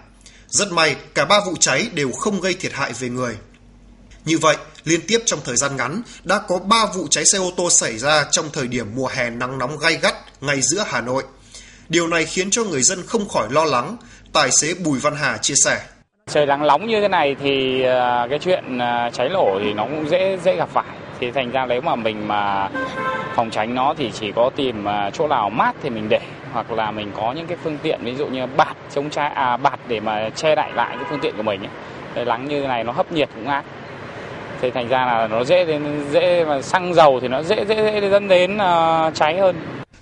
[0.47, 3.37] Rất may, cả ba vụ cháy đều không gây thiệt hại về người.
[4.25, 7.51] Như vậy, liên tiếp trong thời gian ngắn, đã có 3 vụ cháy xe ô
[7.57, 11.01] tô xảy ra trong thời điểm mùa hè nắng nóng gay gắt ngay giữa Hà
[11.01, 11.23] Nội.
[11.89, 13.97] Điều này khiến cho người dân không khỏi lo lắng,
[14.33, 15.81] tài xế Bùi Văn Hà chia sẻ.
[16.29, 19.83] Trời nắng nóng như thế này thì à, cái chuyện à, cháy nổ thì nó
[19.83, 20.85] cũng dễ dễ gặp phải.
[21.19, 22.69] Thì thành ra nếu mà mình mà
[23.35, 26.19] phòng tránh nó thì chỉ có tìm à, chỗ nào mát thì mình để
[26.53, 29.57] hoặc là mình có những cái phương tiện ví dụ như bạt chống cháy à
[29.57, 31.61] bạt để mà che đậy lại cái phương tiện của mình
[32.15, 32.25] ấy.
[32.25, 33.63] Nắng như thế này nó hấp nhiệt cũng ác.
[34.61, 37.75] Thì thành ra là nó dễ đến dễ mà xăng dầu thì nó dễ dễ,
[38.01, 39.55] dễ dẫn đến uh, cháy hơn.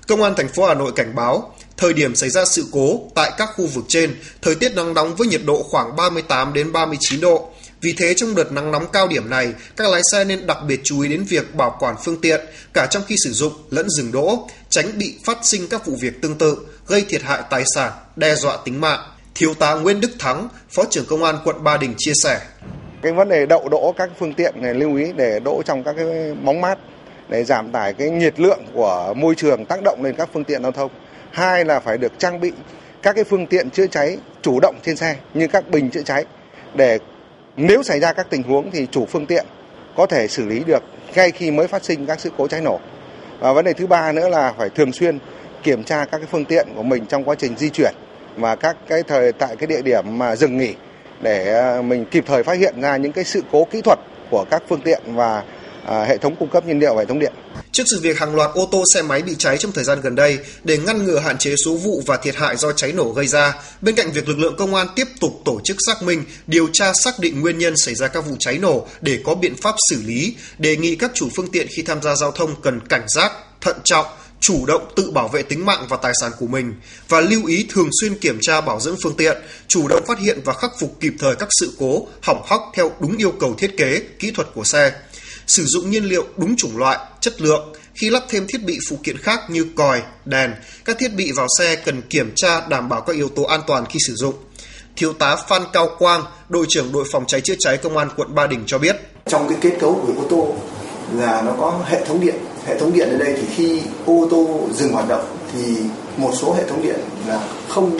[0.08, 3.32] Công an thành phố Hà Nội cảnh báo Thời điểm xảy ra sự cố tại
[3.38, 7.22] các khu vực trên, thời tiết nắng nóng với nhiệt độ khoảng 38 đến 39
[7.22, 7.50] độ.
[7.82, 10.80] Vì thế trong đợt nắng nóng cao điểm này, các lái xe nên đặc biệt
[10.84, 12.42] chú ý đến việc bảo quản phương tiện
[12.74, 16.22] cả trong khi sử dụng lẫn dừng đỗ, tránh bị phát sinh các vụ việc
[16.22, 19.00] tương tự, gây thiệt hại tài sản, đe dọa tính mạng.
[19.36, 22.40] Thiếu tá Nguyễn Đức Thắng, Phó trưởng Công an quận Ba Đình chia sẻ.
[23.02, 25.96] Cái vấn đề đậu đỗ các phương tiện này lưu ý để đỗ trong các
[25.98, 26.78] cái bóng mát
[27.30, 30.63] để giảm tải cái nhiệt lượng của môi trường tác động lên các phương tiện
[30.63, 30.92] giao thông
[31.38, 32.52] hai là phải được trang bị
[33.02, 36.26] các cái phương tiện chữa cháy chủ động trên xe, như các bình chữa cháy,
[36.76, 37.00] để
[37.58, 39.45] nếu xảy ra các tình huống thì chủ phương tiện
[39.95, 40.84] có thể xử lý được
[41.15, 42.80] ngay khi mới phát sinh các sự cố cháy nổ.
[43.39, 45.19] Và vấn đề thứ ba nữa là phải thường xuyên
[45.63, 47.93] kiểm tra các cái phương tiện của mình trong quá trình di chuyển
[48.38, 50.76] và các cái thời, tại cái địa điểm mà dừng nghỉ
[51.21, 54.45] để à, mình kịp thời phát hiện ra những cái sự cố kỹ thuật của
[54.50, 55.43] các phương tiện và
[55.88, 57.34] À, hệ thống cung cấp nhiên liệu và hệ thống điện.
[57.71, 60.15] Trước sự việc hàng loạt ô tô xe máy bị cháy trong thời gian gần
[60.15, 63.28] đây, để ngăn ngừa hạn chế số vụ và thiệt hại do cháy nổ gây
[63.28, 66.67] ra, bên cạnh việc lực lượng công an tiếp tục tổ chức xác minh, điều
[66.73, 69.76] tra xác định nguyên nhân xảy ra các vụ cháy nổ để có biện pháp
[69.89, 73.06] xử lý, đề nghị các chủ phương tiện khi tham gia giao thông cần cảnh
[73.15, 74.06] giác, thận trọng,
[74.39, 76.73] chủ động tự bảo vệ tính mạng và tài sản của mình
[77.10, 80.39] và lưu ý thường xuyên kiểm tra bảo dưỡng phương tiện, chủ động phát hiện
[80.45, 83.78] và khắc phục kịp thời các sự cố, hỏng hóc theo đúng yêu cầu thiết
[83.78, 84.91] kế, kỹ thuật của xe
[85.47, 87.73] sử dụng nhiên liệu đúng chủng loại, chất lượng.
[87.93, 90.51] Khi lắp thêm thiết bị phụ kiện khác như còi, đèn,
[90.86, 93.86] các thiết bị vào xe cần kiểm tra đảm bảo các yếu tố an toàn
[93.86, 94.36] khi sử dụng.
[94.95, 98.36] Thiếu tá Phan Cao Quang, đội trưởng đội phòng cháy chữa cháy công an quận
[98.36, 98.95] Ba Đình cho biết.
[99.25, 100.55] Trong cái kết cấu của ô tô
[101.15, 102.36] là nó có hệ thống điện.
[102.65, 105.75] Hệ thống điện ở đây thì khi ô tô dừng hoạt động thì
[106.17, 107.99] một số hệ thống điện là không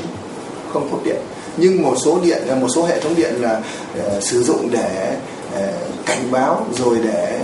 [0.74, 1.18] không có điện
[1.58, 3.62] nhưng một số điện là một số hệ thống điện là
[4.00, 5.68] uh, sử dụng để uh, Ờ,
[6.06, 7.40] cảnh báo rồi để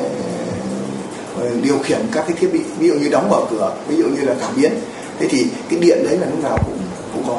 [1.39, 3.95] ờ, ờ, điều khiển các cái thiết bị, ví dụ như đóng mở cửa, ví
[3.95, 4.71] dụ như là cảm biến.
[5.19, 6.77] Thế thì cái điện đấy là lúc nào cũng
[7.13, 7.37] cũng có.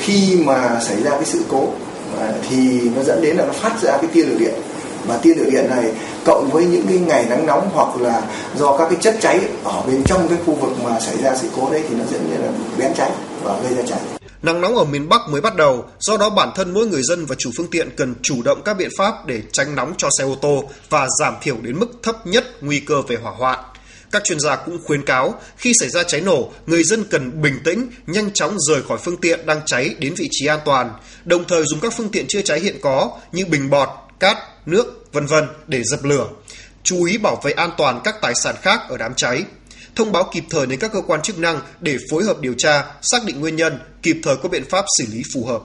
[0.00, 1.68] Khi mà xảy ra cái sự cố
[2.48, 4.54] thì nó dẫn đến là nó phát ra cái tia lửa điện.
[5.06, 5.92] Và tia lửa điện này
[6.24, 8.22] cộng với những cái ngày nắng nóng hoặc là
[8.58, 11.48] do các cái chất cháy ở bên trong cái khu vực mà xảy ra sự
[11.56, 13.10] cố đấy thì nó dẫn đến là bén cháy
[13.42, 14.23] và gây ra cháy.
[14.44, 17.26] Nắng nóng ở miền Bắc mới bắt đầu, do đó bản thân mỗi người dân
[17.26, 20.24] và chủ phương tiện cần chủ động các biện pháp để tránh nóng cho xe
[20.24, 23.58] ô tô và giảm thiểu đến mức thấp nhất nguy cơ về hỏa hoạn.
[24.10, 27.60] Các chuyên gia cũng khuyến cáo khi xảy ra cháy nổ, người dân cần bình
[27.64, 30.92] tĩnh, nhanh chóng rời khỏi phương tiện đang cháy đến vị trí an toàn,
[31.24, 33.88] đồng thời dùng các phương tiện chữa cháy hiện có như bình bọt,
[34.20, 36.26] cát, nước, vân vân để dập lửa.
[36.82, 39.44] Chú ý bảo vệ an toàn các tài sản khác ở đám cháy
[39.96, 42.84] thông báo kịp thời đến các cơ quan chức năng để phối hợp điều tra,
[43.02, 45.62] xác định nguyên nhân, kịp thời có biện pháp xử lý phù hợp.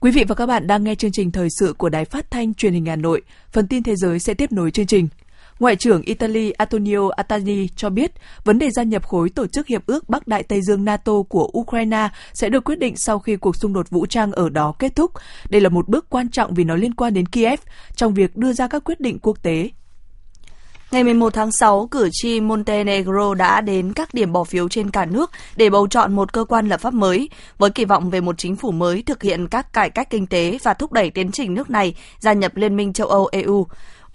[0.00, 2.54] Quý vị và các bạn đang nghe chương trình thời sự của Đài Phát thanh
[2.54, 3.22] Truyền hình Hà Nội.
[3.52, 5.08] Phần tin thế giới sẽ tiếp nối chương trình.
[5.60, 8.12] Ngoại trưởng Italy Antonio Atani cho biết
[8.44, 11.50] vấn đề gia nhập khối tổ chức hiệp ước Bắc Đại Tây Dương NATO của
[11.58, 14.96] Ukraine sẽ được quyết định sau khi cuộc xung đột vũ trang ở đó kết
[14.96, 15.12] thúc.
[15.50, 17.60] Đây là một bước quan trọng vì nó liên quan đến Kiev
[17.94, 19.70] trong việc đưa ra các quyết định quốc tế.
[20.90, 25.04] Ngày 11 tháng 6, cử tri Montenegro đã đến các điểm bỏ phiếu trên cả
[25.04, 28.38] nước để bầu chọn một cơ quan lập pháp mới, với kỳ vọng về một
[28.38, 31.54] chính phủ mới thực hiện các cải cách kinh tế và thúc đẩy tiến trình
[31.54, 33.66] nước này gia nhập Liên minh châu Âu EU.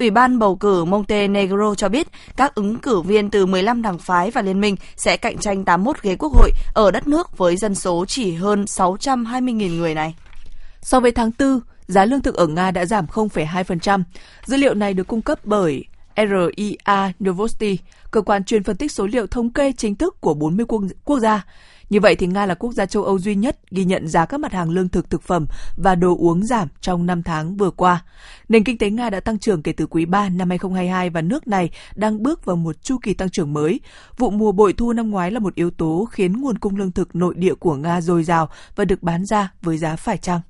[0.02, 4.32] Ủy ban bầu cử Montenegro cho biết các ứng cử viên từ 15 đảng phái
[4.32, 7.76] và liên minh sẽ cạnh tranh 81 ghế quốc hội ở đất nước với dân
[7.76, 10.16] số chỉ hơn 620.000 người này.
[10.82, 14.04] So với tháng 4, giá lương thực ở Nga đã giảm 0,2%.
[14.46, 15.84] Dữ liệu này được cung cấp bởi
[16.18, 17.78] RIA Novosti,
[18.12, 21.20] cơ quan chuyên phân tích số liệu thống kê chính thức của 40 quốc, quốc
[21.20, 21.46] gia.
[21.92, 24.40] Như vậy thì Nga là quốc gia châu Âu duy nhất ghi nhận giá các
[24.40, 25.46] mặt hàng lương thực thực phẩm
[25.78, 28.04] và đồ uống giảm trong 5 tháng vừa qua.
[28.50, 31.48] Nền kinh tế Nga đã tăng trưởng kể từ quý 3 năm 2022 và nước
[31.48, 33.80] này đang bước vào một chu kỳ tăng trưởng mới.
[34.18, 37.16] Vụ mùa bội thu năm ngoái là một yếu tố khiến nguồn cung lương thực
[37.16, 40.42] nội địa của Nga dồi dào và được bán ra với giá phải chăng.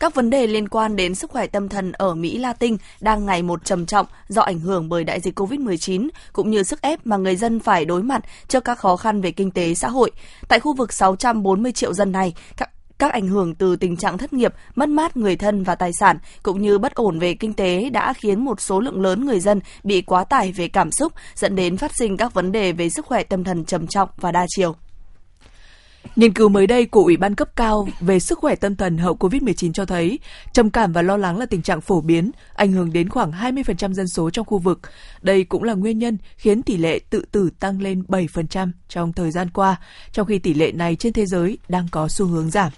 [0.00, 3.42] Các vấn đề liên quan đến sức khỏe tâm thần ở Mỹ Latin đang ngày
[3.42, 7.16] một trầm trọng do ảnh hưởng bởi đại dịch COVID-19 cũng như sức ép mà
[7.16, 10.10] người dân phải đối mặt trước các khó khăn về kinh tế xã hội.
[10.48, 14.32] Tại khu vực 640 triệu dân này, các các ảnh hưởng từ tình trạng thất
[14.32, 17.90] nghiệp, mất mát người thân và tài sản cũng như bất ổn về kinh tế
[17.90, 21.56] đã khiến một số lượng lớn người dân bị quá tải về cảm xúc, dẫn
[21.56, 24.46] đến phát sinh các vấn đề về sức khỏe tâm thần trầm trọng và đa
[24.48, 24.74] chiều.
[26.16, 29.16] Nghiên cứu mới đây của Ủy ban cấp cao về sức khỏe tâm thần hậu
[29.16, 30.18] COVID-19 cho thấy
[30.52, 33.92] trầm cảm và lo lắng là tình trạng phổ biến, ảnh hưởng đến khoảng 20%
[33.92, 34.80] dân số trong khu vực.
[35.22, 39.30] Đây cũng là nguyên nhân khiến tỷ lệ tự tử tăng lên 7% trong thời
[39.30, 39.76] gian qua,
[40.12, 42.72] trong khi tỷ lệ này trên thế giới đang có xu hướng giảm.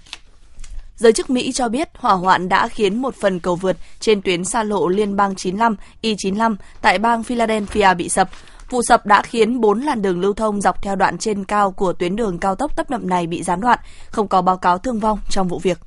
[0.95, 4.45] Giới chức Mỹ cho biết hỏa hoạn đã khiến một phần cầu vượt trên tuyến
[4.45, 8.29] xa lộ liên bang 95 I-95 tại bang Philadelphia bị sập.
[8.71, 11.93] Vụ sập đã khiến 4 làn đường lưu thông dọc theo đoạn trên cao của
[11.93, 13.79] tuyến đường cao tốc tấp nập này bị gián đoạn,
[14.09, 15.79] không có báo cáo thương vong trong vụ việc.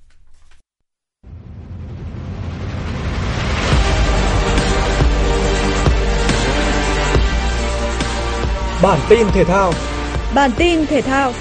[8.83, 9.73] Bản tin thể thao
[10.35, 11.33] Bản tin thể thao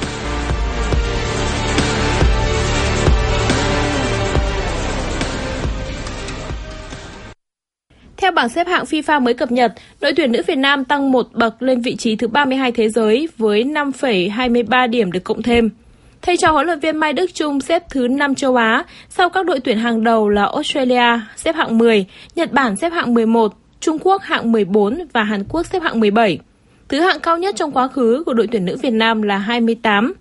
[8.18, 11.28] Theo bảng xếp hạng FIFA mới cập nhật, đội tuyển nữ Việt Nam tăng một
[11.34, 15.70] bậc lên vị trí thứ 32 thế giới với 5,23 điểm được cộng thêm.
[16.22, 19.46] Thầy trò huấn luyện viên Mai Đức Trung xếp thứ 5 châu Á, sau các
[19.46, 23.98] đội tuyển hàng đầu là Australia xếp hạng 10, Nhật Bản xếp hạng 11, Trung
[24.02, 26.40] Quốc hạng 14 và Hàn Quốc xếp hạng 17.
[26.90, 30.14] Thứ hạng cao nhất trong quá khứ của đội tuyển nữ Việt Nam là 28.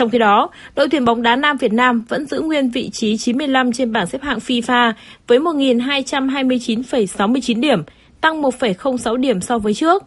[0.00, 3.16] Trong khi đó, đội tuyển bóng đá nam Việt Nam vẫn giữ nguyên vị trí
[3.16, 4.92] 95 trên bảng xếp hạng FIFA
[5.26, 7.82] với 1.229,69 điểm,
[8.20, 10.04] tăng 1,06 điểm so với trước.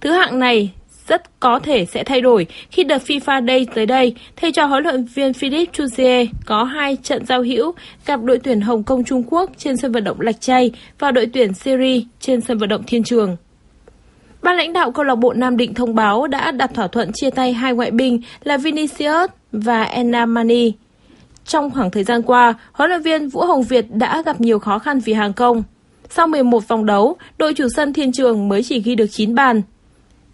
[0.00, 0.70] Thứ hạng này
[1.08, 4.82] rất có thể sẽ thay đổi khi đợt FIFA Day tới đây, thay cho huấn
[4.82, 7.72] luyện viên Philippe Chuzier có hai trận giao hữu
[8.06, 11.26] gặp đội tuyển Hồng Kông Trung Quốc trên sân vận động Lạch Tray và đội
[11.32, 13.36] tuyển Syria trên sân vận động Thiên Trường.
[14.42, 17.30] Ban lãnh đạo câu lạc bộ Nam Định thông báo đã đặt thỏa thuận chia
[17.30, 20.72] tay hai ngoại binh là Vinicius và Enamani.
[21.44, 24.78] Trong khoảng thời gian qua, huấn luyện viên Vũ Hồng Việt đã gặp nhiều khó
[24.78, 25.62] khăn vì hàng công.
[26.10, 29.62] Sau 11 vòng đấu, đội chủ sân Thiên Trường mới chỉ ghi được 9 bàn.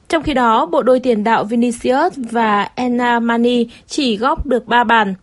[0.08, 5.14] Trong khi đó, bộ đôi tiền đạo Vinicius và Enamani chỉ góp được 3 bàn.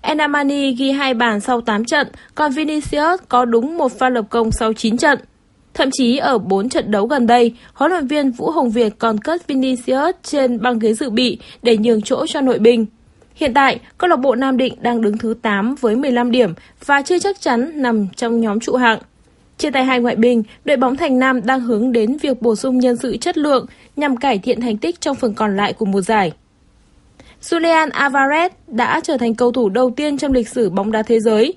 [0.00, 4.52] Enamani ghi 2 bàn sau 8 trận, còn Vinicius có đúng một pha lập công
[4.52, 5.18] sau 9 trận.
[5.74, 9.18] Thậm chí ở 4 trận đấu gần đây, huấn luyện viên Vũ Hồng Việt còn
[9.18, 12.86] cất Vinicius trên băng ghế dự bị để nhường chỗ cho nội binh.
[13.34, 16.54] Hiện tại, câu lạc bộ Nam Định đang đứng thứ 8 với 15 điểm
[16.86, 18.98] và chưa chắc chắn nằm trong nhóm trụ hạng.
[19.58, 22.78] Trên tay hai ngoại binh, đội bóng Thành Nam đang hướng đến việc bổ sung
[22.78, 26.00] nhân sự chất lượng nhằm cải thiện thành tích trong phần còn lại của mùa
[26.00, 26.32] giải.
[27.42, 31.20] Julian Alvarez đã trở thành cầu thủ đầu tiên trong lịch sử bóng đá thế
[31.20, 31.54] giới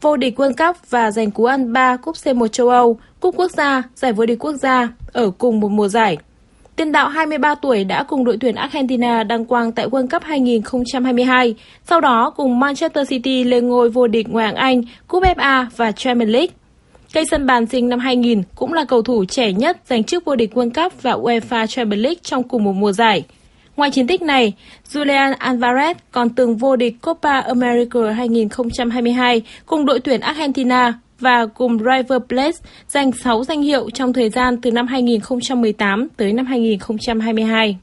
[0.00, 3.50] vô địch World Cup và giành cú ăn 3 cúp C1 châu Âu, cúp quốc
[3.50, 6.18] gia, giải vô địch quốc gia ở cùng một mùa giải.
[6.76, 11.54] Tiền đạo 23 tuổi đã cùng đội tuyển Argentina đăng quang tại World Cup 2022,
[11.84, 15.92] sau đó cùng Manchester City lên ngôi vô địch ngoại hạng Anh, cúp FA và
[15.92, 16.54] Champions League.
[17.14, 20.36] Cây sân bàn sinh năm 2000 cũng là cầu thủ trẻ nhất giành chức vô
[20.36, 23.24] địch World Cup và UEFA Champions League trong cùng một mùa giải.
[23.76, 24.52] Ngoài chiến tích này,
[24.92, 31.78] Julian Alvarez còn từng vô địch Copa America 2022 cùng đội tuyển Argentina và cùng
[31.78, 37.78] River Plate giành 6 danh hiệu trong thời gian từ năm 2018 tới năm 2022.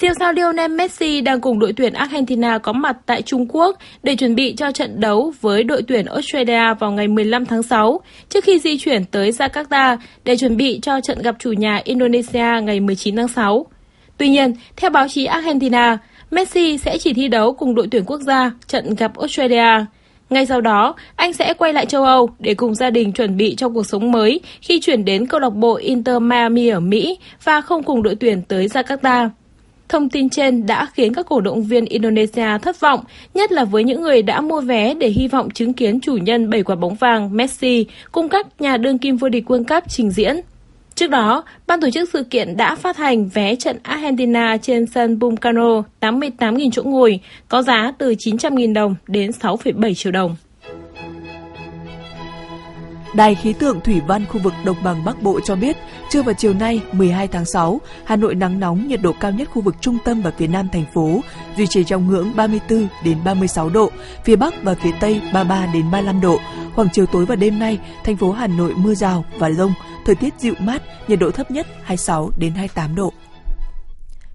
[0.00, 4.16] Siêu sao Lionel Messi đang cùng đội tuyển Argentina có mặt tại Trung Quốc để
[4.16, 8.44] chuẩn bị cho trận đấu với đội tuyển Australia vào ngày 15 tháng 6, trước
[8.44, 12.80] khi di chuyển tới Jakarta để chuẩn bị cho trận gặp chủ nhà Indonesia ngày
[12.80, 13.66] 19 tháng 6.
[14.16, 15.98] Tuy nhiên, theo báo chí Argentina,
[16.30, 19.84] Messi sẽ chỉ thi đấu cùng đội tuyển quốc gia trận gặp Australia.
[20.30, 23.54] Ngay sau đó, anh sẽ quay lại châu Âu để cùng gia đình chuẩn bị
[23.54, 27.60] cho cuộc sống mới khi chuyển đến câu lạc bộ Inter Miami ở Mỹ và
[27.60, 29.28] không cùng đội tuyển tới Jakarta.
[29.88, 33.00] Thông tin trên đã khiến các cổ động viên Indonesia thất vọng,
[33.34, 36.50] nhất là với những người đã mua vé để hy vọng chứng kiến chủ nhân
[36.50, 40.10] bảy quả bóng vàng Messi cùng các nhà đương kim vô địch World Cup trình
[40.10, 40.40] diễn.
[41.00, 45.18] Trước đó, ban tổ chức sự kiện đã phát hành vé trận Argentina trên sân
[45.18, 50.36] Bumcano 88.000 chỗ ngồi, có giá từ 900.000 đồng đến 6,7 triệu đồng.
[53.14, 55.76] Đài khí tượng thủy văn khu vực Đồng bằng Bắc Bộ cho biết,
[56.10, 59.48] trưa và chiều nay 12 tháng 6, Hà Nội nắng nóng, nhiệt độ cao nhất
[59.50, 61.20] khu vực trung tâm và phía nam thành phố
[61.56, 63.90] duy trì trong ngưỡng 34 đến 36 độ,
[64.24, 66.38] phía Bắc và phía Tây 33 đến 35 độ.
[66.74, 69.72] Khoảng chiều tối và đêm nay, thành phố Hà Nội mưa rào và rông,
[70.06, 73.12] thời tiết dịu mát, nhiệt độ thấp nhất 26 đến 28 độ.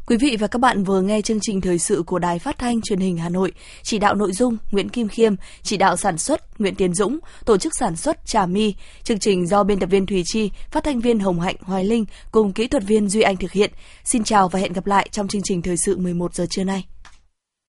[0.07, 2.81] Quý vị và các bạn vừa nghe chương trình thời sự của Đài Phát thanh
[2.81, 3.51] Truyền hình Hà Nội,
[3.83, 7.57] chỉ đạo nội dung Nguyễn Kim Khiêm, chỉ đạo sản xuất Nguyễn Tiến Dũng, tổ
[7.57, 8.73] chức sản xuất Trà My.
[9.03, 12.05] Chương trình do biên tập viên Thùy Chi, phát thanh viên Hồng Hạnh Hoài Linh
[12.31, 13.71] cùng kỹ thuật viên Duy Anh thực hiện.
[14.03, 16.85] Xin chào và hẹn gặp lại trong chương trình thời sự 11 giờ trưa nay.